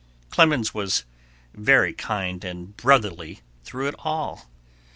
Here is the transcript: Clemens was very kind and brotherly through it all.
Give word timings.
Clemens 0.31 0.73
was 0.73 1.03
very 1.53 1.93
kind 1.93 2.43
and 2.43 2.75
brotherly 2.75 3.41
through 3.63 3.87
it 3.87 3.95
all. 3.99 4.47